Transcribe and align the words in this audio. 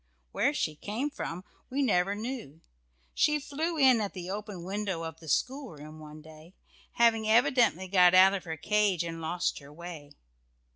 Where 0.31 0.51
she 0.51 0.75
came 0.75 1.11
from 1.11 1.43
we 1.69 1.83
never 1.83 2.15
knew 2.15 2.61
she 3.13 3.37
flew 3.39 3.77
in 3.77 4.01
at 4.01 4.13
the 4.13 4.31
open 4.31 4.63
window 4.63 5.03
of 5.03 5.19
the 5.19 5.29
schoolroom 5.29 5.99
one 5.99 6.23
day, 6.23 6.55
having 6.93 7.29
evidently 7.29 7.87
got 7.87 8.15
out 8.15 8.33
of 8.33 8.43
her 8.45 8.57
cage 8.57 9.03
and 9.03 9.21
lost 9.21 9.59
her 9.59 9.71
way. 9.71 10.13